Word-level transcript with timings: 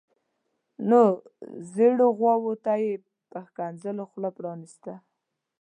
نو 0.89 1.01
زیړو 1.73 2.07
غواوو 2.17 2.53
ته 2.65 2.73
یې 2.83 2.91
په 3.31 3.39
ښکنځلو 3.47 4.03
خوله 4.11 4.29
پرانیستله. 4.37 4.95